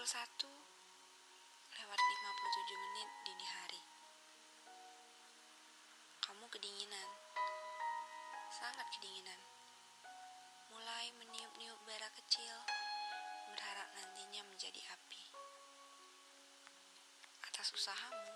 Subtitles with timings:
[0.00, 3.82] Pukul 1 lewat 57 menit dini hari.
[6.24, 7.10] Kamu kedinginan.
[8.48, 9.36] Sangat kedinginan.
[10.72, 12.56] Mulai meniup-niup bara kecil,
[13.52, 15.20] berharap nantinya menjadi api.
[17.44, 18.32] Atas usahamu,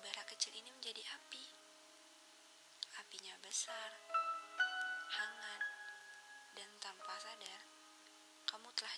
[0.00, 1.44] bara kecil ini menjadi api.
[2.96, 3.92] Apinya besar,
[5.20, 5.62] hangat,
[6.56, 7.73] dan tanpa sadar,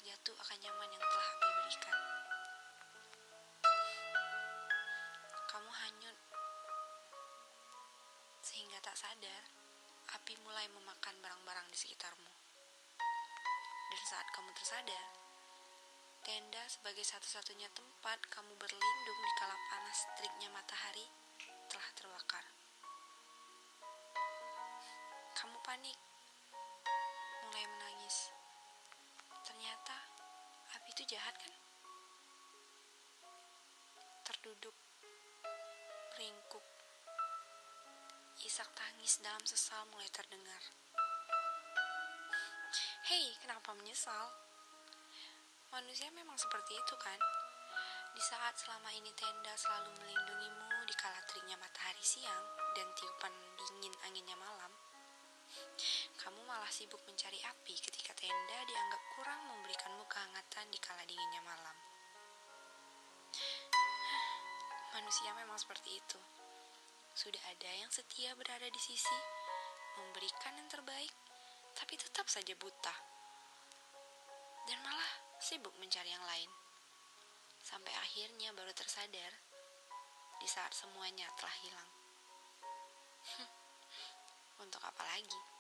[0.05, 1.98] jatuh akan nyaman yang telah api berikan.
[5.46, 6.19] Kamu hanyut,
[8.45, 9.42] sehingga tak sadar,
[10.20, 12.32] api mulai memakan barang-barang di sekitarmu.
[13.86, 15.06] Dan saat kamu tersadar,
[16.27, 21.06] tenda sebagai satu-satunya tempat kamu berlindung di kala panas teriknya matahari
[21.72, 22.44] telah terbakar.
[25.38, 25.97] Kamu panik,
[27.48, 28.35] mulai menangis.
[31.06, 31.54] Jahat kan?
[34.26, 34.74] Terduduk,
[36.18, 36.66] meringkuk,
[38.42, 40.58] isak tangis dalam sesal mulai terdengar.
[43.06, 44.34] Hei, kenapa menyesal?
[45.70, 47.22] Manusia memang seperti itu kan?
[48.10, 53.94] Di saat selama ini tenda selalu melindungimu di kala teriknya matahari siang dan tiupan dingin
[54.10, 54.74] anginnya malam,
[56.18, 59.02] kamu malah sibuk mencari api ketika tenda dianggap
[60.06, 61.76] kehangatan di kala dinginnya malam.
[64.96, 66.20] Manusia memang seperti itu.
[67.12, 69.18] Sudah ada yang setia berada di sisi,
[70.00, 71.12] memberikan yang terbaik,
[71.77, 72.94] tapi tetap saja buta.
[74.66, 76.50] Dan malah sibuk mencari yang lain.
[77.60, 79.32] Sampai akhirnya baru tersadar
[80.40, 81.90] di saat semuanya telah hilang.
[84.64, 85.55] Untuk apa lagi?